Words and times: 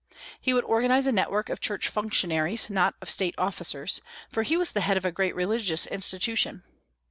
He 0.41 0.51
would 0.51 0.63
organize 0.63 1.05
a 1.05 1.11
network 1.11 1.47
of 1.47 1.59
Church 1.61 1.87
functionaries, 1.87 2.71
not 2.71 2.95
of 3.03 3.09
State 3.11 3.35
officers; 3.37 4.01
for 4.31 4.41
he 4.41 4.57
was 4.57 4.71
the 4.71 4.81
head 4.81 4.97
of 4.97 5.05
a 5.05 5.11
great 5.11 5.35
religious 5.35 5.85
institution. 5.85 6.63